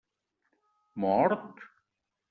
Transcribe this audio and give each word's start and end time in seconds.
Mort? 0.95 1.61